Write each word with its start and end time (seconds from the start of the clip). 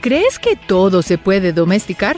¿Crees 0.00 0.38
que 0.38 0.56
todo 0.56 1.02
se 1.02 1.18
puede 1.18 1.52
domesticar? 1.52 2.16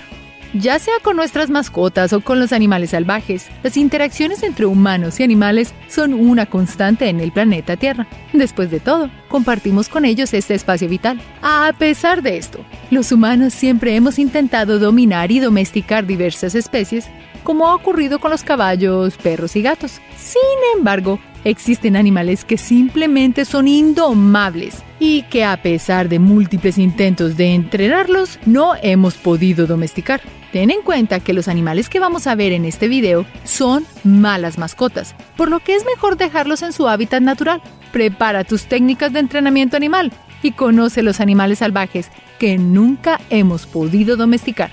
Ya 0.55 0.79
sea 0.79 0.95
con 1.03 1.17
nuestras 1.17 1.51
mascotas 1.51 2.13
o 2.13 2.21
con 2.21 2.39
los 2.39 2.53
animales 2.53 2.91
salvajes, 2.91 3.49
las 3.65 3.77
interacciones 3.77 4.45
entre 4.45 4.67
humanos 4.67 5.19
y 5.19 5.25
animales 5.25 5.75
son 5.89 6.15
una 6.15 6.47
constante 6.47 7.09
en 7.09 7.19
el 7.19 7.33
planeta 7.33 7.77
Tierra. 7.77 8.07
Después 8.33 8.71
de 8.71 8.79
todo, 8.79 9.11
compartimos 9.29 9.89
con 9.89 10.05
ellos 10.05 10.33
este 10.33 10.55
espacio 10.55 10.89
vital. 10.89 11.21
A 11.43 11.73
pesar 11.77 12.23
de 12.23 12.37
esto, 12.37 12.61
los 12.93 13.11
humanos 13.11 13.53
siempre 13.53 13.97
hemos 13.97 14.21
intentado 14.21 14.79
dominar 14.79 15.33
y 15.33 15.41
domesticar 15.41 16.07
diversas 16.07 16.55
especies, 16.55 17.09
como 17.43 17.67
ha 17.67 17.75
ocurrido 17.75 18.21
con 18.21 18.31
los 18.31 18.45
caballos, 18.45 19.17
perros 19.17 19.57
y 19.57 19.63
gatos. 19.63 20.01
Sin 20.17 20.77
embargo, 20.77 21.19
existen 21.45 21.97
animales 21.97 22.45
que 22.45 22.57
simplemente 22.57 23.45
son 23.45 23.69
indomables 23.69 24.83
y 24.99 25.23
que 25.23 25.45
a 25.45 25.61
pesar 25.63 26.09
de 26.09 26.19
múltiples 26.19 26.79
intentos 26.79 27.37
de 27.37 27.55
entrenarlos, 27.55 28.39
no 28.47 28.75
hemos 28.83 29.15
podido 29.15 29.67
domesticar. 29.67 30.21
Ten 30.53 30.71
en 30.71 30.83
cuenta 30.83 31.21
que 31.21 31.33
los 31.33 31.49
animales 31.49 31.89
que 31.89 31.99
vamos 31.99 32.27
a 32.27 32.35
ver 32.35 32.53
en 32.53 32.65
este 32.65 32.87
video 32.87 33.25
son 33.45 33.87
malas 34.05 34.59
mascotas, 34.59 35.15
por 35.37 35.49
lo 35.49 35.61
que 35.61 35.75
es 35.75 35.85
mejor 35.87 36.17
dejarlos 36.17 36.63
en 36.63 36.73
su 36.73 36.89
hábitat 36.89 37.23
natural. 37.23 37.63
Prepara 37.91 38.45
tus 38.45 38.65
técnicas 38.65 39.13
de 39.13 39.21
entrenamiento 39.21 39.77
animal 39.77 40.13
y 40.43 40.53
conoce 40.53 41.03
los 41.03 41.21
animales 41.21 41.61
salvajes 41.61 42.11
que 42.39 42.59
nunca 42.59 43.21
hemos 43.31 43.67
podido 43.67 44.17
domesticar. 44.17 44.71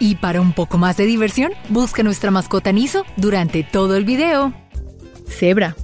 Y 0.00 0.14
para 0.14 0.40
un 0.40 0.52
poco 0.52 0.78
más 0.78 0.96
de 0.96 1.06
diversión, 1.06 1.52
busca 1.68 2.02
nuestra 2.02 2.30
mascota 2.30 2.72
Niso 2.72 3.04
durante 3.16 3.64
todo 3.64 3.96
el 3.96 4.04
video. 4.04 4.52
Cebra. 5.26 5.74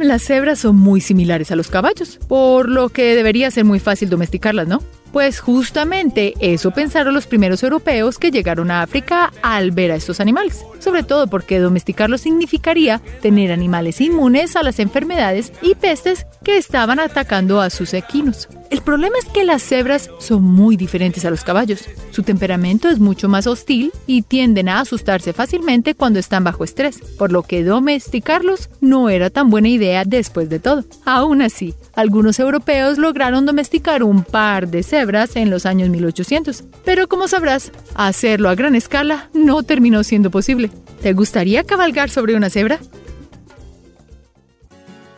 Las 0.00 0.22
cebras 0.22 0.58
son 0.58 0.76
muy 0.76 1.02
similares 1.02 1.52
a 1.52 1.56
los 1.56 1.68
caballos, 1.68 2.18
por 2.26 2.70
lo 2.70 2.88
que 2.88 3.14
debería 3.14 3.50
ser 3.50 3.64
muy 3.66 3.78
fácil 3.80 4.08
domesticarlas, 4.08 4.66
¿no? 4.66 4.82
Pues 5.12 5.40
justamente 5.40 6.34
eso 6.38 6.70
pensaron 6.70 7.14
los 7.14 7.26
primeros 7.26 7.62
europeos 7.62 8.16
que 8.16 8.30
llegaron 8.30 8.70
a 8.70 8.82
África 8.82 9.32
al 9.42 9.72
ver 9.72 9.90
a 9.90 9.96
estos 9.96 10.20
animales, 10.20 10.64
sobre 10.78 11.02
todo 11.02 11.26
porque 11.26 11.58
domesticarlos 11.58 12.20
significaría 12.20 13.00
tener 13.20 13.50
animales 13.50 14.00
inmunes 14.00 14.54
a 14.54 14.62
las 14.62 14.78
enfermedades 14.78 15.52
y 15.62 15.74
pestes 15.74 16.26
que 16.44 16.56
estaban 16.56 17.00
atacando 17.00 17.60
a 17.60 17.70
sus 17.70 17.92
equinos. 17.92 18.48
El 18.70 18.82
problema 18.82 19.16
es 19.18 19.24
que 19.24 19.42
las 19.42 19.62
cebras 19.62 20.10
son 20.20 20.44
muy 20.44 20.76
diferentes 20.76 21.24
a 21.24 21.30
los 21.30 21.42
caballos. 21.42 21.88
Su 22.12 22.22
temperamento 22.22 22.88
es 22.88 23.00
mucho 23.00 23.28
más 23.28 23.48
hostil 23.48 23.90
y 24.06 24.22
tienden 24.22 24.68
a 24.68 24.78
asustarse 24.78 25.32
fácilmente 25.32 25.96
cuando 25.96 26.20
están 26.20 26.44
bajo 26.44 26.62
estrés, 26.62 27.00
por 27.18 27.32
lo 27.32 27.42
que 27.42 27.64
domesticarlos 27.64 28.70
no 28.80 29.10
era 29.10 29.28
tan 29.28 29.50
buena 29.50 29.68
idea 29.68 30.04
después 30.04 30.48
de 30.48 30.60
todo. 30.60 30.84
Aún 31.04 31.42
así, 31.42 31.74
algunos 31.94 32.38
europeos 32.38 32.96
lograron 32.96 33.44
domesticar 33.44 34.04
un 34.04 34.22
par 34.22 34.68
de 34.68 34.84
cebras 34.84 34.99
en 35.34 35.50
los 35.50 35.66
años 35.66 35.88
1800, 35.88 36.64
pero 36.84 37.08
como 37.08 37.26
sabrás, 37.26 37.72
hacerlo 37.94 38.48
a 38.48 38.54
gran 38.54 38.74
escala 38.74 39.30
no 39.32 39.62
terminó 39.62 40.04
siendo 40.04 40.30
posible. 40.30 40.70
¿Te 41.02 41.12
gustaría 41.12 41.64
cabalgar 41.64 42.10
sobre 42.10 42.34
una 42.34 42.50
cebra? 42.50 42.78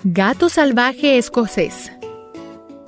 Gato 0.04 0.48
salvaje 0.48 1.18
escocés 1.18 1.92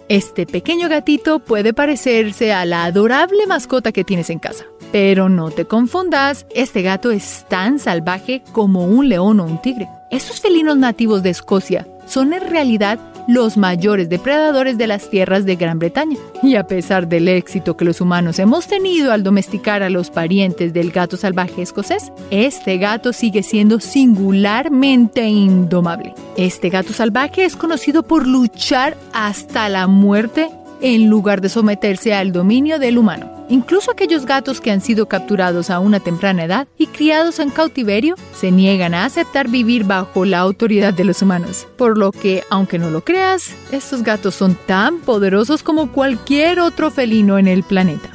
este 0.09 0.45
pequeño 0.45 0.91
gatito 0.91 1.39
puede 1.39 1.73
parecerse 1.73 2.53
a 2.53 2.67
la 2.67 2.85
adorable 2.85 3.47
mascota 3.47 3.91
que 3.91 4.05
tienes 4.05 4.29
en 4.29 4.39
casa. 4.39 4.67
Pero 4.93 5.31
no 5.31 5.51
te 5.51 5.65
confundas, 5.65 6.47
este 6.55 6.83
gato 6.83 7.11
es 7.11 7.47
tan 7.49 7.79
salvaje 7.79 8.43
como 8.53 8.85
un 8.85 9.09
león 9.09 9.41
o 9.41 9.45
un 9.45 9.61
tigre. 9.63 9.89
Estos 10.11 10.41
felinos 10.41 10.77
nativos 10.77 11.23
de 11.23 11.31
Escocia 11.31 11.89
son 12.07 12.35
en 12.35 12.49
realidad 12.51 12.99
los 13.27 13.57
mayores 13.57 14.09
depredadores 14.09 14.79
de 14.79 14.87
las 14.87 15.09
tierras 15.11 15.45
de 15.45 15.57
Gran 15.57 15.79
Bretaña. 15.79 16.17
Y 16.43 16.57
a 16.57 16.67
pesar 16.67 17.09
del 17.09 17.29
éxito 17.29 17.77
que 17.77 17.85
los 17.85 18.01
humanos 18.01 18.39
hemos 18.39 18.67
tenido 18.67 19.13
al 19.13 19.23
domesticar 19.23 19.83
a 19.83 19.91
los 19.91 20.11
parientes 20.11 20.73
del 20.73 20.91
gato 20.91 21.17
salvaje 21.17 21.63
escocés, 21.63 22.13
este 22.31 22.79
gato 22.79 23.13
sigue 23.13 23.43
siendo 23.43 23.81
singularmente 23.81 25.27
indomable. 25.27 26.15
Este 26.37 26.69
gato 26.69 26.93
salvaje 26.93 27.45
es 27.45 27.57
conocido 27.57 28.03
por 28.03 28.27
luchar 28.27 28.97
hasta 29.13 29.69
la 29.69 29.87
muerte 29.87 30.51
en 30.81 31.09
lugar 31.09 31.41
de 31.41 31.49
someterse 31.49 32.15
al 32.15 32.33
dominio 32.33 32.79
del 32.79 32.99
humano. 32.99 33.34
Incluso 33.49 33.91
aquellos 33.91 34.25
gatos 34.25 34.61
que 34.61 34.71
han 34.71 34.81
sido 34.81 35.07
capturados 35.07 35.69
a 35.69 35.79
una 35.79 36.01
temprana 36.01 36.45
edad 36.45 36.67
y 36.79 36.87
criados 36.87 37.39
en 37.39 37.51
cautiverio 37.51 38.15
se 38.35 38.51
niegan 38.51 38.95
a 38.95 39.05
aceptar 39.05 39.49
vivir 39.49 39.85
bajo 39.85 40.25
la 40.25 40.39
autoridad 40.39 40.95
de 40.95 41.05
los 41.05 41.21
humanos. 41.21 41.67
Por 41.77 41.99
lo 41.99 42.11
que, 42.11 42.43
aunque 42.49 42.79
no 42.79 42.91
lo 42.91 43.05
creas, 43.05 43.55
estos 43.71 44.03
gatos 44.03 44.35
son 44.35 44.57
tan 44.67 45.01
poderosos 45.01 45.63
como 45.63 45.93
cualquier 45.93 46.59
otro 46.59 46.91
felino 46.91 47.39
en 47.39 47.47
el 47.47 47.63
planeta. 47.63 48.09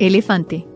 Elefante. 0.00 0.66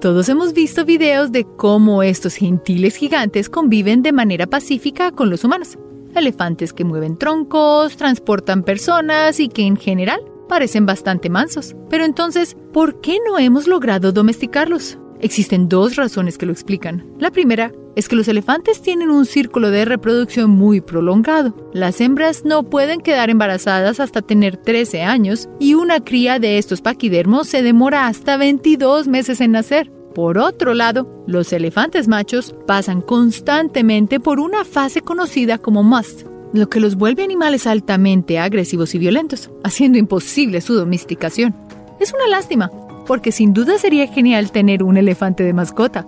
Todos 0.00 0.28
hemos 0.28 0.52
visto 0.54 0.84
videos 0.84 1.32
de 1.32 1.44
cómo 1.56 2.02
estos 2.02 2.36
gentiles 2.36 2.96
gigantes 2.96 3.50
conviven 3.50 4.02
de 4.02 4.12
manera 4.12 4.46
pacífica 4.46 5.10
con 5.10 5.30
los 5.30 5.42
humanos. 5.42 5.76
Elefantes 6.14 6.72
que 6.72 6.84
mueven 6.84 7.18
troncos, 7.18 7.96
transportan 7.96 8.62
personas 8.62 9.40
y 9.40 9.48
que 9.48 9.62
en 9.62 9.76
general 9.76 10.20
parecen 10.50 10.84
bastante 10.84 11.30
mansos. 11.30 11.76
Pero 11.88 12.04
entonces, 12.04 12.56
¿por 12.72 13.00
qué 13.00 13.18
no 13.24 13.38
hemos 13.38 13.68
logrado 13.68 14.10
domesticarlos? 14.10 14.98
Existen 15.20 15.68
dos 15.68 15.94
razones 15.94 16.38
que 16.38 16.46
lo 16.46 16.52
explican. 16.52 17.06
La 17.18 17.30
primera 17.30 17.72
es 17.94 18.08
que 18.08 18.16
los 18.16 18.26
elefantes 18.26 18.82
tienen 18.82 19.10
un 19.10 19.26
círculo 19.26 19.70
de 19.70 19.84
reproducción 19.84 20.50
muy 20.50 20.80
prolongado. 20.80 21.54
Las 21.72 22.00
hembras 22.00 22.44
no 22.44 22.64
pueden 22.64 23.00
quedar 23.00 23.30
embarazadas 23.30 24.00
hasta 24.00 24.22
tener 24.22 24.56
13 24.56 25.02
años 25.02 25.48
y 25.60 25.74
una 25.74 26.00
cría 26.00 26.40
de 26.40 26.58
estos 26.58 26.80
paquidermos 26.80 27.46
se 27.46 27.62
demora 27.62 28.08
hasta 28.08 28.36
22 28.36 29.06
meses 29.06 29.40
en 29.40 29.52
nacer. 29.52 29.92
Por 30.14 30.38
otro 30.38 30.74
lado, 30.74 31.24
los 31.28 31.52
elefantes 31.52 32.08
machos 32.08 32.56
pasan 32.66 33.02
constantemente 33.02 34.18
por 34.18 34.40
una 34.40 34.64
fase 34.64 35.00
conocida 35.00 35.58
como 35.58 35.84
must, 35.84 36.26
lo 36.52 36.68
que 36.68 36.80
los 36.80 36.96
vuelve 36.96 37.22
animales 37.22 37.66
altamente 37.66 38.38
agresivos 38.38 38.94
y 38.94 38.98
violentos, 38.98 39.50
haciendo 39.62 39.98
imposible 39.98 40.60
su 40.60 40.74
domesticación. 40.74 41.54
Es 42.00 42.12
una 42.12 42.28
lástima, 42.28 42.70
porque 43.06 43.32
sin 43.32 43.52
duda 43.52 43.78
sería 43.78 44.06
genial 44.08 44.50
tener 44.50 44.82
un 44.82 44.96
elefante 44.96 45.42
de 45.42 45.52
mascota. 45.52 46.06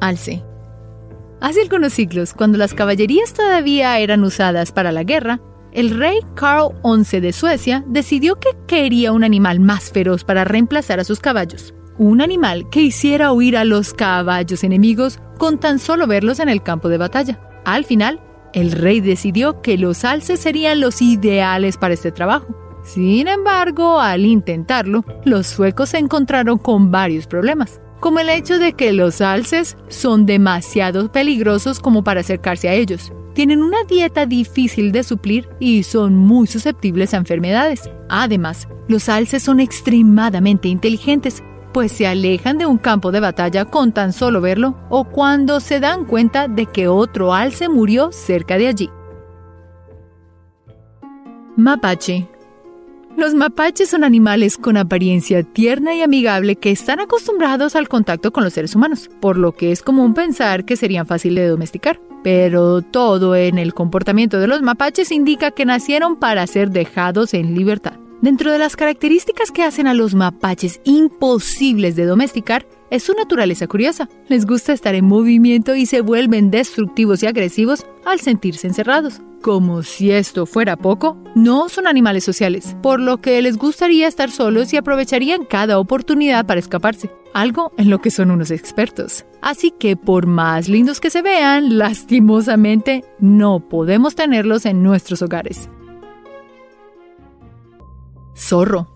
Alce. 0.00 0.42
Hace 1.40 1.62
algunos 1.62 1.92
siglos, 1.92 2.34
cuando 2.34 2.58
las 2.58 2.74
caballerías 2.74 3.34
todavía 3.34 3.98
eran 3.98 4.24
usadas 4.24 4.72
para 4.72 4.92
la 4.92 5.04
guerra, 5.04 5.40
el 5.72 5.96
rey 5.98 6.18
Carl 6.34 6.74
XI 6.84 7.20
de 7.20 7.32
Suecia 7.32 7.84
decidió 7.86 8.38
que 8.38 8.50
quería 8.66 9.12
un 9.12 9.24
animal 9.24 9.58
más 9.58 9.90
feroz 9.90 10.22
para 10.22 10.44
reemplazar 10.44 11.00
a 11.00 11.04
sus 11.04 11.20
caballos. 11.20 11.74
Un 11.98 12.20
animal 12.20 12.68
que 12.70 12.82
hiciera 12.82 13.32
huir 13.32 13.56
a 13.56 13.64
los 13.64 13.94
caballos 13.94 14.64
enemigos 14.64 15.18
con 15.38 15.58
tan 15.58 15.78
solo 15.78 16.06
verlos 16.06 16.40
en 16.40 16.48
el 16.48 16.62
campo 16.62 16.88
de 16.88 16.98
batalla. 16.98 17.51
Al 17.64 17.84
final, 17.84 18.20
el 18.52 18.72
rey 18.72 19.00
decidió 19.00 19.62
que 19.62 19.78
los 19.78 20.04
alces 20.04 20.40
serían 20.40 20.80
los 20.80 21.00
ideales 21.00 21.76
para 21.76 21.94
este 21.94 22.12
trabajo. 22.12 22.54
Sin 22.84 23.28
embargo, 23.28 24.00
al 24.00 24.26
intentarlo, 24.26 25.04
los 25.24 25.46
suecos 25.46 25.90
se 25.90 25.98
encontraron 25.98 26.58
con 26.58 26.90
varios 26.90 27.26
problemas, 27.26 27.80
como 28.00 28.18
el 28.18 28.28
hecho 28.28 28.58
de 28.58 28.72
que 28.72 28.92
los 28.92 29.20
alces 29.20 29.76
son 29.88 30.26
demasiado 30.26 31.10
peligrosos 31.12 31.78
como 31.78 32.02
para 32.02 32.20
acercarse 32.20 32.68
a 32.68 32.74
ellos. 32.74 33.12
Tienen 33.34 33.62
una 33.62 33.84
dieta 33.84 34.26
difícil 34.26 34.92
de 34.92 35.04
suplir 35.04 35.48
y 35.58 35.84
son 35.84 36.16
muy 36.16 36.46
susceptibles 36.46 37.14
a 37.14 37.18
enfermedades. 37.18 37.88
Además, 38.10 38.68
los 38.88 39.08
alces 39.08 39.42
son 39.42 39.60
extremadamente 39.60 40.68
inteligentes 40.68 41.42
pues 41.72 41.92
se 41.92 42.06
alejan 42.06 42.58
de 42.58 42.66
un 42.66 42.78
campo 42.78 43.12
de 43.12 43.20
batalla 43.20 43.64
con 43.64 43.92
tan 43.92 44.12
solo 44.12 44.40
verlo 44.40 44.76
o 44.90 45.04
cuando 45.04 45.60
se 45.60 45.80
dan 45.80 46.04
cuenta 46.04 46.48
de 46.48 46.66
que 46.66 46.88
otro 46.88 47.34
alce 47.34 47.68
murió 47.68 48.12
cerca 48.12 48.58
de 48.58 48.68
allí. 48.68 48.90
Mapache. 51.56 52.28
Los 53.16 53.34
mapaches 53.34 53.90
son 53.90 54.04
animales 54.04 54.56
con 54.56 54.78
apariencia 54.78 55.42
tierna 55.42 55.94
y 55.94 56.00
amigable 56.00 56.56
que 56.56 56.70
están 56.70 56.98
acostumbrados 56.98 57.76
al 57.76 57.88
contacto 57.88 58.32
con 58.32 58.42
los 58.42 58.54
seres 58.54 58.74
humanos, 58.74 59.10
por 59.20 59.36
lo 59.36 59.52
que 59.52 59.70
es 59.70 59.82
común 59.82 60.14
pensar 60.14 60.64
que 60.64 60.76
serían 60.76 61.06
fáciles 61.06 61.44
de 61.44 61.50
domesticar. 61.50 62.00
Pero 62.24 62.80
todo 62.80 63.36
en 63.36 63.58
el 63.58 63.74
comportamiento 63.74 64.38
de 64.38 64.46
los 64.46 64.62
mapaches 64.62 65.12
indica 65.12 65.50
que 65.50 65.66
nacieron 65.66 66.16
para 66.16 66.46
ser 66.46 66.70
dejados 66.70 67.34
en 67.34 67.54
libertad. 67.54 68.01
Dentro 68.22 68.52
de 68.52 68.58
las 68.58 68.76
características 68.76 69.50
que 69.50 69.64
hacen 69.64 69.88
a 69.88 69.94
los 69.94 70.14
mapaches 70.14 70.80
imposibles 70.84 71.96
de 71.96 72.04
domesticar 72.04 72.68
es 72.88 73.02
su 73.02 73.14
naturaleza 73.14 73.66
curiosa. 73.66 74.08
Les 74.28 74.46
gusta 74.46 74.72
estar 74.72 74.94
en 74.94 75.06
movimiento 75.06 75.74
y 75.74 75.86
se 75.86 76.02
vuelven 76.02 76.52
destructivos 76.52 77.24
y 77.24 77.26
agresivos 77.26 77.84
al 78.04 78.20
sentirse 78.20 78.68
encerrados. 78.68 79.20
Como 79.40 79.82
si 79.82 80.12
esto 80.12 80.46
fuera 80.46 80.76
poco, 80.76 81.18
no 81.34 81.68
son 81.68 81.88
animales 81.88 82.22
sociales, 82.22 82.76
por 82.80 83.00
lo 83.00 83.20
que 83.20 83.42
les 83.42 83.56
gustaría 83.56 84.06
estar 84.06 84.30
solos 84.30 84.72
y 84.72 84.76
aprovecharían 84.76 85.44
cada 85.44 85.80
oportunidad 85.80 86.46
para 86.46 86.60
escaparse, 86.60 87.10
algo 87.34 87.72
en 87.76 87.90
lo 87.90 88.00
que 88.00 88.12
son 88.12 88.30
unos 88.30 88.52
expertos. 88.52 89.24
Así 89.40 89.72
que 89.72 89.96
por 89.96 90.26
más 90.26 90.68
lindos 90.68 91.00
que 91.00 91.10
se 91.10 91.22
vean, 91.22 91.76
lastimosamente 91.76 93.02
no 93.18 93.68
podemos 93.68 94.14
tenerlos 94.14 94.64
en 94.64 94.84
nuestros 94.84 95.22
hogares. 95.22 95.68
Zorro. 98.36 98.88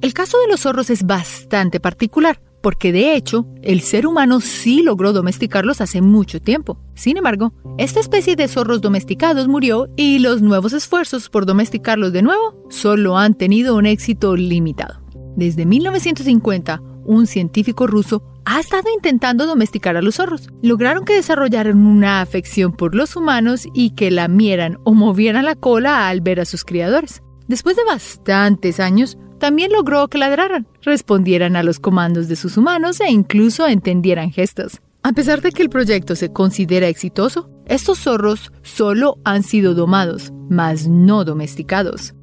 El 0.00 0.14
caso 0.14 0.38
de 0.38 0.48
los 0.48 0.60
zorros 0.60 0.90
es 0.90 1.04
bastante 1.04 1.80
particular, 1.80 2.40
porque 2.62 2.92
de 2.92 3.14
hecho, 3.14 3.46
el 3.62 3.80
ser 3.80 4.06
humano 4.06 4.40
sí 4.40 4.82
logró 4.82 5.12
domesticarlos 5.12 5.80
hace 5.80 6.02
mucho 6.02 6.40
tiempo. 6.40 6.78
Sin 6.94 7.16
embargo, 7.16 7.52
esta 7.78 8.00
especie 8.00 8.36
de 8.36 8.48
zorros 8.48 8.80
domesticados 8.80 9.48
murió 9.48 9.86
y 9.96 10.18
los 10.18 10.42
nuevos 10.42 10.72
esfuerzos 10.72 11.28
por 11.28 11.46
domesticarlos 11.46 12.12
de 12.12 12.22
nuevo 12.22 12.64
solo 12.68 13.18
han 13.18 13.34
tenido 13.34 13.76
un 13.76 13.86
éxito 13.86 14.36
limitado. 14.36 15.00
Desde 15.36 15.66
1950, 15.66 16.80
un 17.04 17.26
científico 17.26 17.86
ruso 17.86 18.22
ha 18.44 18.60
estado 18.60 18.88
intentando 18.94 19.46
domesticar 19.46 19.96
a 19.96 20.02
los 20.02 20.16
zorros. 20.16 20.48
Lograron 20.62 21.04
que 21.04 21.14
desarrollaran 21.14 21.86
una 21.86 22.20
afección 22.20 22.72
por 22.72 22.94
los 22.94 23.14
humanos 23.14 23.66
y 23.74 23.90
que 23.90 24.10
lamieran 24.10 24.78
o 24.84 24.94
movieran 24.94 25.44
la 25.44 25.54
cola 25.54 26.08
al 26.08 26.20
ver 26.20 26.40
a 26.40 26.44
sus 26.44 26.64
criadores. 26.64 27.22
Después 27.48 27.76
de 27.76 27.84
bastantes 27.84 28.78
años, 28.78 29.18
también 29.38 29.72
logró 29.72 30.08
que 30.08 30.18
ladraran, 30.18 30.68
respondieran 30.82 31.56
a 31.56 31.62
los 31.62 31.80
comandos 31.80 32.28
de 32.28 32.36
sus 32.36 32.56
humanos 32.56 33.00
e 33.00 33.10
incluso 33.10 33.66
entendieran 33.66 34.30
gestos. 34.30 34.80
A 35.02 35.12
pesar 35.12 35.40
de 35.40 35.52
que 35.52 35.62
el 35.62 35.70
proyecto 35.70 36.16
se 36.16 36.32
considera 36.32 36.88
exitoso, 36.88 37.48
estos 37.66 38.00
zorros 38.00 38.52
solo 38.62 39.18
han 39.24 39.42
sido 39.42 39.74
domados, 39.74 40.32
mas 40.50 40.88
no 40.88 41.24
domesticados. 41.24 42.14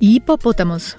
Hipopótamos. 0.00 0.96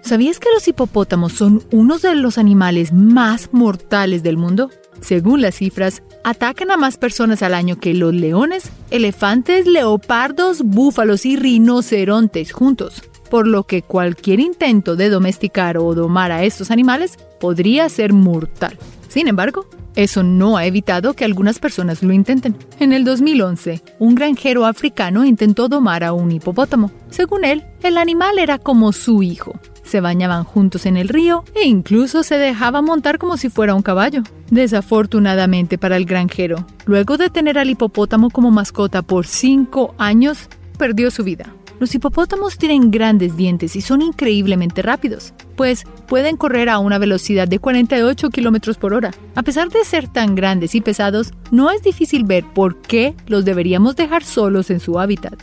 ¿Sabías 0.00 0.40
que 0.40 0.50
los 0.52 0.66
hipopótamos 0.66 1.32
son 1.32 1.62
uno 1.70 1.98
de 1.98 2.14
los 2.14 2.36
animales 2.36 2.92
más 2.92 3.50
mortales 3.52 4.22
del 4.22 4.36
mundo? 4.36 4.70
Según 5.00 5.42
las 5.42 5.56
cifras, 5.56 6.02
atacan 6.24 6.70
a 6.70 6.76
más 6.76 6.96
personas 6.96 7.42
al 7.42 7.54
año 7.54 7.76
que 7.76 7.94
los 7.94 8.12
leones, 8.12 8.70
elefantes, 8.90 9.66
leopardos, 9.66 10.62
búfalos 10.62 11.26
y 11.26 11.36
rinocerontes 11.36 12.52
juntos, 12.52 13.02
por 13.30 13.46
lo 13.46 13.64
que 13.64 13.82
cualquier 13.82 14.40
intento 14.40 14.96
de 14.96 15.10
domesticar 15.10 15.78
o 15.78 15.94
domar 15.94 16.32
a 16.32 16.42
estos 16.42 16.70
animales 16.70 17.18
podría 17.38 17.88
ser 17.88 18.12
mortal. 18.12 18.78
Sin 19.08 19.28
embargo, 19.28 19.66
eso 19.94 20.24
no 20.24 20.56
ha 20.56 20.66
evitado 20.66 21.14
que 21.14 21.24
algunas 21.24 21.60
personas 21.60 22.02
lo 22.02 22.12
intenten. 22.12 22.56
En 22.80 22.92
el 22.92 23.04
2011, 23.04 23.82
un 24.00 24.14
granjero 24.16 24.66
africano 24.66 25.24
intentó 25.24 25.68
domar 25.68 26.02
a 26.02 26.12
un 26.12 26.32
hipopótamo. 26.32 26.90
Según 27.10 27.44
él, 27.44 27.64
el 27.82 27.96
animal 27.96 28.38
era 28.38 28.58
como 28.58 28.92
su 28.92 29.22
hijo, 29.22 29.54
se 29.84 30.00
bañaban 30.00 30.44
juntos 30.44 30.86
en 30.86 30.96
el 30.96 31.08
río 31.08 31.44
e 31.54 31.66
incluso 31.66 32.22
se 32.22 32.36
dejaba 32.36 32.82
montar 32.82 33.18
como 33.18 33.36
si 33.36 33.48
fuera 33.48 33.74
un 33.74 33.82
caballo. 33.82 34.22
Desafortunadamente 34.50 35.78
para 35.78 35.96
el 35.96 36.04
granjero, 36.04 36.66
luego 36.86 37.16
de 37.16 37.30
tener 37.30 37.58
al 37.58 37.70
hipopótamo 37.70 38.30
como 38.30 38.50
mascota 38.50 39.02
por 39.02 39.26
cinco 39.26 39.94
años, 39.98 40.48
perdió 40.78 41.10
su 41.10 41.24
vida. 41.24 41.54
Los 41.80 41.94
hipopótamos 41.94 42.56
tienen 42.56 42.90
grandes 42.90 43.36
dientes 43.36 43.74
y 43.74 43.80
son 43.80 44.00
increíblemente 44.00 44.80
rápidos, 44.80 45.34
pues 45.56 45.84
pueden 46.06 46.36
correr 46.36 46.68
a 46.68 46.78
una 46.78 46.98
velocidad 46.98 47.48
de 47.48 47.58
48 47.58 48.30
km 48.30 48.76
por 48.78 48.94
hora. 48.94 49.10
A 49.34 49.42
pesar 49.42 49.68
de 49.70 49.84
ser 49.84 50.08
tan 50.08 50.34
grandes 50.34 50.74
y 50.74 50.80
pesados, 50.80 51.32
no 51.50 51.70
es 51.70 51.82
difícil 51.82 52.24
ver 52.24 52.44
por 52.54 52.80
qué 52.80 53.14
los 53.26 53.44
deberíamos 53.44 53.96
dejar 53.96 54.22
solos 54.22 54.70
en 54.70 54.78
su 54.80 55.00
hábitat. 55.00 55.34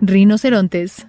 Rinocerontes 0.00 1.06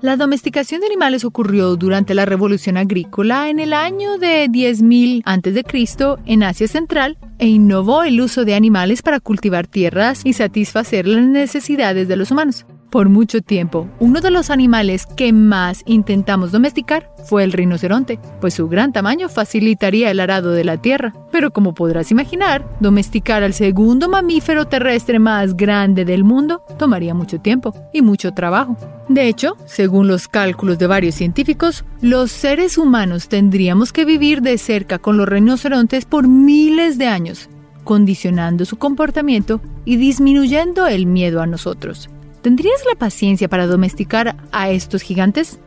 la 0.00 0.16
domesticación 0.16 0.80
de 0.80 0.86
animales 0.86 1.24
ocurrió 1.24 1.74
durante 1.76 2.14
la 2.14 2.24
Revolución 2.24 2.76
Agrícola 2.76 3.50
en 3.50 3.58
el 3.58 3.72
año 3.72 4.18
de 4.18 4.46
10.000 4.48 5.22
a.C. 5.24 6.22
en 6.26 6.42
Asia 6.44 6.68
Central 6.68 7.18
e 7.38 7.48
innovó 7.48 8.04
el 8.04 8.20
uso 8.20 8.44
de 8.44 8.54
animales 8.54 9.02
para 9.02 9.18
cultivar 9.18 9.66
tierras 9.66 10.22
y 10.24 10.34
satisfacer 10.34 11.08
las 11.08 11.26
necesidades 11.26 12.06
de 12.06 12.16
los 12.16 12.30
humanos. 12.30 12.64
Por 12.90 13.10
mucho 13.10 13.42
tiempo, 13.42 13.86
uno 14.00 14.22
de 14.22 14.30
los 14.30 14.48
animales 14.48 15.04
que 15.04 15.30
más 15.34 15.82
intentamos 15.84 16.52
domesticar 16.52 17.12
fue 17.22 17.44
el 17.44 17.52
rinoceronte, 17.52 18.18
pues 18.40 18.54
su 18.54 18.66
gran 18.66 18.94
tamaño 18.94 19.28
facilitaría 19.28 20.10
el 20.10 20.20
arado 20.20 20.52
de 20.52 20.64
la 20.64 20.78
tierra. 20.78 21.12
Pero 21.30 21.50
como 21.50 21.74
podrás 21.74 22.10
imaginar, 22.10 22.66
domesticar 22.80 23.42
al 23.42 23.52
segundo 23.52 24.08
mamífero 24.08 24.68
terrestre 24.68 25.18
más 25.18 25.54
grande 25.54 26.06
del 26.06 26.24
mundo 26.24 26.62
tomaría 26.78 27.12
mucho 27.12 27.38
tiempo 27.40 27.74
y 27.92 28.00
mucho 28.00 28.32
trabajo. 28.32 28.74
De 29.10 29.28
hecho, 29.28 29.58
según 29.66 30.08
los 30.08 30.26
cálculos 30.26 30.78
de 30.78 30.86
varios 30.86 31.14
científicos, 31.14 31.84
los 32.00 32.32
seres 32.32 32.78
humanos 32.78 33.28
tendríamos 33.28 33.92
que 33.92 34.06
vivir 34.06 34.40
de 34.40 34.56
cerca 34.56 34.98
con 34.98 35.18
los 35.18 35.28
rinocerontes 35.28 36.06
por 36.06 36.26
miles 36.26 36.96
de 36.96 37.08
años, 37.08 37.50
condicionando 37.84 38.64
su 38.64 38.78
comportamiento 38.78 39.60
y 39.84 39.98
disminuyendo 39.98 40.86
el 40.86 41.04
miedo 41.04 41.42
a 41.42 41.46
nosotros. 41.46 42.08
¿Tendrías 42.42 42.84
la 42.88 42.96
paciencia 42.96 43.48
para 43.48 43.66
domesticar 43.66 44.36
a 44.52 44.70
estos 44.70 45.02
gigantes? 45.02 45.58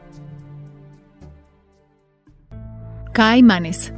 Caimanes. 3.14 3.94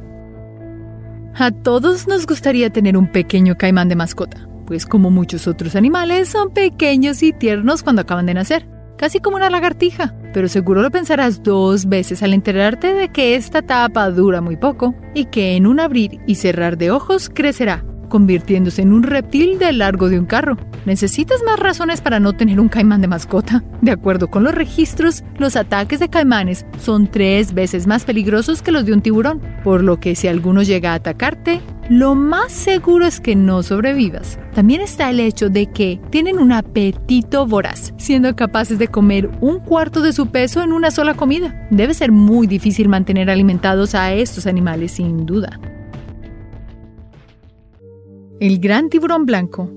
A 1.36 1.50
todos 1.52 2.08
nos 2.08 2.26
gustaría 2.26 2.70
tener 2.70 2.96
un 2.96 3.10
pequeño 3.10 3.56
caimán 3.56 3.88
de 3.88 3.96
mascota, 3.96 4.48
pues 4.66 4.86
como 4.86 5.10
muchos 5.10 5.46
otros 5.46 5.76
animales 5.76 6.28
son 6.28 6.52
pequeños 6.52 7.22
y 7.22 7.32
tiernos 7.32 7.82
cuando 7.82 8.02
acaban 8.02 8.26
de 8.26 8.34
nacer, 8.34 8.68
casi 8.96 9.20
como 9.20 9.36
una 9.36 9.50
lagartija, 9.50 10.14
pero 10.32 10.48
seguro 10.48 10.82
lo 10.82 10.90
pensarás 10.90 11.42
dos 11.42 11.86
veces 11.86 12.22
al 12.24 12.34
enterarte 12.34 12.92
de 12.92 13.08
que 13.10 13.36
esta 13.36 13.58
etapa 13.60 14.10
dura 14.10 14.40
muy 14.40 14.56
poco 14.56 14.94
y 15.14 15.26
que 15.26 15.54
en 15.56 15.66
un 15.66 15.78
abrir 15.78 16.20
y 16.26 16.36
cerrar 16.36 16.76
de 16.76 16.90
ojos 16.90 17.30
crecerá 17.32 17.84
convirtiéndose 18.14 18.80
en 18.80 18.92
un 18.92 19.02
reptil 19.02 19.58
del 19.58 19.78
largo 19.78 20.08
de 20.08 20.20
un 20.20 20.24
carro. 20.24 20.56
¿Necesitas 20.86 21.42
más 21.44 21.58
razones 21.58 22.00
para 22.00 22.20
no 22.20 22.32
tener 22.32 22.60
un 22.60 22.68
caimán 22.68 23.00
de 23.00 23.08
mascota? 23.08 23.64
De 23.82 23.90
acuerdo 23.90 24.28
con 24.28 24.44
los 24.44 24.54
registros, 24.54 25.24
los 25.36 25.56
ataques 25.56 25.98
de 25.98 26.08
caimanes 26.08 26.64
son 26.78 27.08
tres 27.08 27.54
veces 27.54 27.88
más 27.88 28.04
peligrosos 28.04 28.62
que 28.62 28.70
los 28.70 28.86
de 28.86 28.92
un 28.92 29.02
tiburón, 29.02 29.42
por 29.64 29.82
lo 29.82 29.98
que 29.98 30.14
si 30.14 30.28
alguno 30.28 30.62
llega 30.62 30.92
a 30.92 30.94
atacarte, 30.94 31.60
lo 31.90 32.14
más 32.14 32.52
seguro 32.52 33.04
es 33.04 33.18
que 33.18 33.34
no 33.34 33.64
sobrevivas. 33.64 34.38
También 34.54 34.80
está 34.80 35.10
el 35.10 35.18
hecho 35.18 35.48
de 35.48 35.66
que 35.66 36.00
tienen 36.10 36.38
un 36.38 36.52
apetito 36.52 37.48
voraz, 37.48 37.94
siendo 37.96 38.36
capaces 38.36 38.78
de 38.78 38.86
comer 38.86 39.28
un 39.40 39.58
cuarto 39.58 40.02
de 40.02 40.12
su 40.12 40.28
peso 40.28 40.62
en 40.62 40.72
una 40.72 40.92
sola 40.92 41.14
comida. 41.14 41.66
Debe 41.72 41.94
ser 41.94 42.12
muy 42.12 42.46
difícil 42.46 42.88
mantener 42.88 43.28
alimentados 43.28 43.96
a 43.96 44.12
estos 44.12 44.46
animales, 44.46 44.92
sin 44.92 45.26
duda. 45.26 45.58
El 48.44 48.58
gran 48.58 48.90
tiburón 48.90 49.24
blanco. 49.24 49.70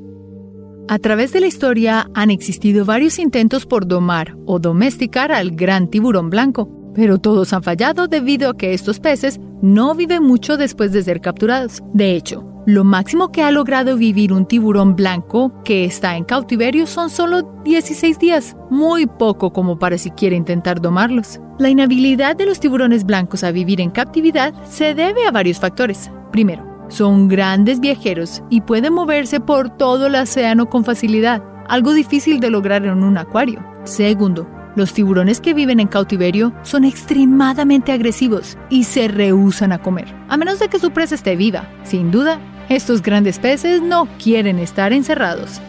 A 0.89 0.99
través 0.99 1.31
de 1.31 1.39
la 1.39 1.47
historia 1.47 2.09
han 2.13 2.29
existido 2.29 2.83
varios 2.83 3.17
intentos 3.17 3.65
por 3.65 3.87
domar 3.87 4.35
o 4.45 4.59
domesticar 4.59 5.31
al 5.31 5.51
gran 5.51 5.89
tiburón 5.89 6.29
blanco, 6.29 6.91
pero 6.93 7.17
todos 7.17 7.53
han 7.53 7.63
fallado 7.63 8.09
debido 8.09 8.49
a 8.49 8.57
que 8.57 8.73
estos 8.73 8.99
peces 8.99 9.39
no 9.61 9.95
viven 9.95 10.21
mucho 10.21 10.57
después 10.57 10.91
de 10.91 11.01
ser 11.01 11.21
capturados. 11.21 11.81
De 11.93 12.13
hecho, 12.13 12.43
lo 12.65 12.83
máximo 12.83 13.31
que 13.31 13.41
ha 13.41 13.51
logrado 13.51 13.95
vivir 13.95 14.33
un 14.33 14.45
tiburón 14.45 14.97
blanco 14.97 15.63
que 15.63 15.85
está 15.85 16.17
en 16.17 16.25
cautiverio 16.25 16.87
son 16.87 17.09
solo 17.09 17.61
16 17.63 18.19
días, 18.19 18.57
muy 18.69 19.05
poco 19.05 19.53
como 19.53 19.79
para 19.79 19.97
siquiera 19.97 20.35
intentar 20.35 20.81
domarlos. 20.81 21.39
La 21.57 21.69
inhabilidad 21.69 22.35
de 22.35 22.45
los 22.45 22.59
tiburones 22.59 23.05
blancos 23.05 23.45
a 23.45 23.51
vivir 23.51 23.79
en 23.79 23.91
captividad 23.91 24.53
se 24.65 24.93
debe 24.93 25.25
a 25.25 25.31
varios 25.31 25.57
factores. 25.57 26.11
Primero, 26.33 26.76
son 26.89 27.27
grandes 27.27 27.79
viajeros 27.79 28.41
y 28.49 28.61
pueden 28.61 28.93
moverse 28.93 29.39
por 29.39 29.69
todo 29.69 30.07
el 30.07 30.15
océano 30.15 30.67
con 30.69 30.83
facilidad, 30.83 31.43
algo 31.67 31.93
difícil 31.93 32.39
de 32.39 32.49
lograr 32.49 32.85
en 32.85 33.03
un 33.03 33.17
acuario. 33.17 33.63
Segundo, 33.83 34.47
los 34.75 34.93
tiburones 34.93 35.41
que 35.41 35.53
viven 35.53 35.79
en 35.79 35.87
cautiverio 35.87 36.53
son 36.61 36.83
extremadamente 36.83 37.91
agresivos 37.91 38.57
y 38.69 38.83
se 38.83 39.07
rehúsan 39.07 39.71
a 39.71 39.79
comer, 39.79 40.13
a 40.29 40.37
menos 40.37 40.59
de 40.59 40.69
que 40.69 40.79
su 40.79 40.91
presa 40.91 41.15
esté 41.15 41.35
viva. 41.35 41.67
Sin 41.83 42.11
duda, 42.11 42.39
estos 42.69 43.01
grandes 43.01 43.39
peces 43.39 43.81
no 43.81 44.07
quieren 44.21 44.59
estar 44.59 44.93
encerrados. 44.93 45.61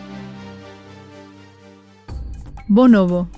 Bonobo 2.66 3.28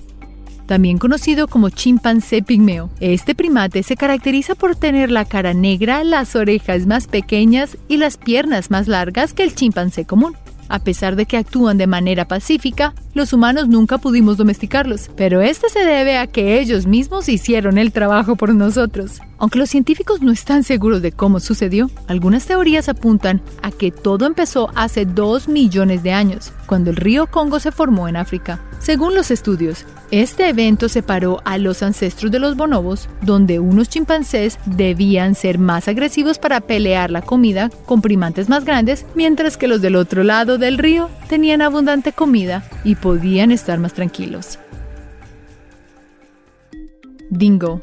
también 0.71 0.99
conocido 0.99 1.49
como 1.49 1.69
chimpancé 1.69 2.41
pigmeo. 2.41 2.89
Este 3.01 3.35
primate 3.35 3.83
se 3.83 3.97
caracteriza 3.97 4.55
por 4.55 4.77
tener 4.77 5.11
la 5.11 5.25
cara 5.25 5.53
negra, 5.53 6.05
las 6.05 6.33
orejas 6.33 6.85
más 6.85 7.07
pequeñas 7.07 7.77
y 7.89 7.97
las 7.97 8.15
piernas 8.15 8.71
más 8.71 8.87
largas 8.87 9.33
que 9.33 9.43
el 9.43 9.53
chimpancé 9.53 10.05
común. 10.05 10.37
A 10.69 10.79
pesar 10.79 11.17
de 11.17 11.25
que 11.25 11.35
actúan 11.35 11.77
de 11.77 11.87
manera 11.87 12.25
pacífica, 12.25 12.93
los 13.13 13.33
humanos 13.33 13.67
nunca 13.67 13.97
pudimos 13.97 14.37
domesticarlos, 14.37 15.11
pero 15.17 15.41
esto 15.41 15.67
se 15.67 15.83
debe 15.83 16.17
a 16.17 16.27
que 16.27 16.61
ellos 16.61 16.87
mismos 16.87 17.27
hicieron 17.27 17.77
el 17.77 17.91
trabajo 17.91 18.37
por 18.37 18.55
nosotros. 18.55 19.19
Aunque 19.41 19.57
los 19.57 19.71
científicos 19.71 20.21
no 20.21 20.31
están 20.31 20.63
seguros 20.63 21.01
de 21.01 21.13
cómo 21.13 21.39
sucedió, 21.39 21.89
algunas 22.05 22.45
teorías 22.45 22.89
apuntan 22.89 23.41
a 23.63 23.71
que 23.71 23.89
todo 23.89 24.27
empezó 24.27 24.69
hace 24.75 25.03
dos 25.03 25.47
millones 25.47 26.03
de 26.03 26.11
años, 26.11 26.53
cuando 26.67 26.91
el 26.91 26.95
río 26.95 27.25
Congo 27.25 27.59
se 27.59 27.71
formó 27.71 28.07
en 28.07 28.17
África. 28.17 28.61
Según 28.77 29.15
los 29.15 29.31
estudios, 29.31 29.87
este 30.11 30.47
evento 30.47 30.89
separó 30.89 31.41
a 31.43 31.57
los 31.57 31.81
ancestros 31.81 32.31
de 32.31 32.37
los 32.37 32.55
bonobos, 32.55 33.09
donde 33.23 33.59
unos 33.59 33.89
chimpancés 33.89 34.59
debían 34.67 35.33
ser 35.33 35.57
más 35.57 35.87
agresivos 35.87 36.37
para 36.37 36.61
pelear 36.61 37.09
la 37.09 37.23
comida 37.23 37.71
con 37.87 38.03
primates 38.03 38.47
más 38.47 38.63
grandes, 38.63 39.07
mientras 39.15 39.57
que 39.57 39.67
los 39.67 39.81
del 39.81 39.95
otro 39.95 40.23
lado 40.23 40.59
del 40.59 40.77
río 40.77 41.09
tenían 41.29 41.63
abundante 41.63 42.13
comida 42.13 42.63
y 42.83 42.93
podían 42.93 43.51
estar 43.51 43.79
más 43.79 43.95
tranquilos. 43.95 44.59
Dingo 47.31 47.81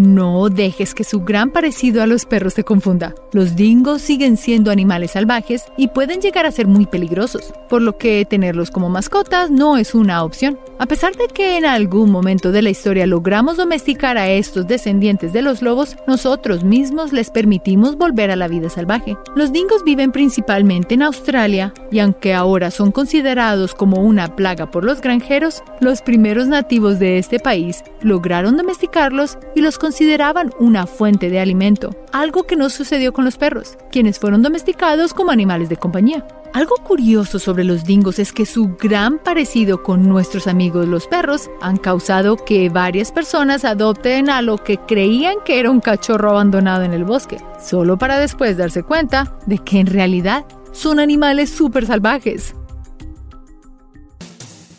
no 0.00 0.48
dejes 0.48 0.94
que 0.94 1.04
su 1.04 1.20
gran 1.20 1.50
parecido 1.50 2.02
a 2.02 2.06
los 2.06 2.24
perros 2.24 2.54
te 2.54 2.64
confunda. 2.64 3.14
Los 3.32 3.54
dingos 3.54 4.00
siguen 4.00 4.38
siendo 4.38 4.70
animales 4.70 5.10
salvajes 5.10 5.64
y 5.76 5.88
pueden 5.88 6.22
llegar 6.22 6.46
a 6.46 6.50
ser 6.50 6.66
muy 6.66 6.86
peligrosos, 6.86 7.52
por 7.68 7.82
lo 7.82 7.98
que 7.98 8.24
tenerlos 8.24 8.70
como 8.70 8.88
mascotas 8.88 9.50
no 9.50 9.76
es 9.76 9.94
una 9.94 10.24
opción. 10.24 10.58
A 10.78 10.86
pesar 10.86 11.14
de 11.16 11.26
que 11.26 11.58
en 11.58 11.66
algún 11.66 12.10
momento 12.10 12.50
de 12.50 12.62
la 12.62 12.70
historia 12.70 13.06
logramos 13.06 13.58
domesticar 13.58 14.16
a 14.16 14.30
estos 14.30 14.66
descendientes 14.66 15.34
de 15.34 15.42
los 15.42 15.60
lobos, 15.60 15.98
nosotros 16.06 16.64
mismos 16.64 17.12
les 17.12 17.30
permitimos 17.30 17.96
volver 17.96 18.30
a 18.30 18.36
la 18.36 18.48
vida 18.48 18.70
salvaje. 18.70 19.18
Los 19.36 19.52
dingos 19.52 19.84
viven 19.84 20.12
principalmente 20.12 20.94
en 20.94 21.02
Australia 21.02 21.74
y 21.90 21.98
aunque 21.98 22.32
ahora 22.32 22.70
son 22.70 22.90
considerados 22.90 23.74
como 23.74 24.00
una 24.00 24.34
plaga 24.34 24.70
por 24.70 24.82
los 24.82 25.02
granjeros, 25.02 25.62
los 25.80 26.00
primeros 26.00 26.48
nativos 26.48 26.98
de 26.98 27.18
este 27.18 27.38
país 27.38 27.84
lograron 28.00 28.56
domesticarlos 28.56 29.36
y 29.54 29.60
los 29.60 29.76
consideraban 29.90 30.52
una 30.60 30.86
fuente 30.86 31.30
de 31.30 31.40
alimento, 31.40 31.90
algo 32.12 32.44
que 32.44 32.54
no 32.54 32.70
sucedió 32.70 33.12
con 33.12 33.24
los 33.24 33.36
perros, 33.36 33.76
quienes 33.90 34.20
fueron 34.20 34.40
domesticados 34.40 35.12
como 35.12 35.32
animales 35.32 35.68
de 35.68 35.78
compañía. 35.78 36.24
Algo 36.54 36.76
curioso 36.76 37.40
sobre 37.40 37.64
los 37.64 37.82
dingos 37.82 38.20
es 38.20 38.32
que 38.32 38.46
su 38.46 38.76
gran 38.76 39.18
parecido 39.18 39.82
con 39.82 40.08
nuestros 40.08 40.46
amigos 40.46 40.86
los 40.86 41.08
perros 41.08 41.50
han 41.60 41.76
causado 41.76 42.36
que 42.36 42.68
varias 42.68 43.10
personas 43.10 43.64
adopten 43.64 44.30
a 44.30 44.42
lo 44.42 44.58
que 44.58 44.78
creían 44.78 45.34
que 45.44 45.58
era 45.58 45.72
un 45.72 45.80
cachorro 45.80 46.30
abandonado 46.30 46.84
en 46.84 46.92
el 46.92 47.02
bosque, 47.02 47.38
solo 47.60 47.98
para 47.98 48.20
después 48.20 48.56
darse 48.56 48.84
cuenta 48.84 49.36
de 49.46 49.58
que 49.58 49.80
en 49.80 49.88
realidad 49.88 50.44
son 50.70 51.00
animales 51.00 51.50
súper 51.50 51.84
salvajes. 51.84 52.54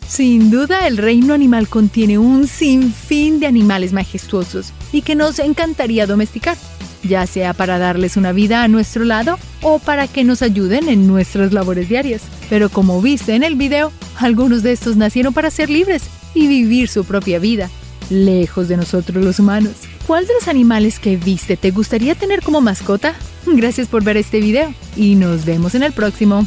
Sin 0.08 0.50
duda, 0.50 0.86
el 0.86 0.96
reino 0.96 1.34
animal 1.34 1.68
contiene 1.68 2.16
un 2.16 2.46
sinfín 2.46 3.40
de 3.40 3.46
animales 3.46 3.92
majestuosos 3.92 4.72
y 4.92 5.02
que 5.02 5.14
nos 5.14 5.38
encantaría 5.38 6.06
domesticar 6.06 6.56
ya 7.02 7.26
sea 7.26 7.52
para 7.52 7.78
darles 7.78 8.16
una 8.16 8.32
vida 8.32 8.62
a 8.62 8.68
nuestro 8.68 9.04
lado 9.04 9.38
o 9.60 9.78
para 9.78 10.08
que 10.08 10.24
nos 10.24 10.42
ayuden 10.42 10.88
en 10.88 11.06
nuestras 11.06 11.52
labores 11.52 11.88
diarias. 11.88 12.22
Pero 12.48 12.68
como 12.68 13.00
viste 13.00 13.34
en 13.34 13.42
el 13.42 13.54
video, 13.54 13.92
algunos 14.18 14.62
de 14.62 14.72
estos 14.72 14.96
nacieron 14.96 15.34
para 15.34 15.50
ser 15.50 15.70
libres 15.70 16.04
y 16.34 16.46
vivir 16.46 16.88
su 16.88 17.04
propia 17.04 17.38
vida, 17.38 17.70
lejos 18.10 18.68
de 18.68 18.76
nosotros 18.76 19.24
los 19.24 19.38
humanos. 19.38 19.72
¿Cuál 20.06 20.26
de 20.26 20.34
los 20.34 20.48
animales 20.48 20.98
que 20.98 21.16
viste 21.16 21.56
te 21.56 21.70
gustaría 21.70 22.14
tener 22.14 22.42
como 22.42 22.60
mascota? 22.60 23.14
Gracias 23.46 23.88
por 23.88 24.04
ver 24.04 24.16
este 24.16 24.40
video 24.40 24.74
y 24.96 25.14
nos 25.14 25.44
vemos 25.44 25.74
en 25.74 25.82
el 25.82 25.92
próximo. 25.92 26.46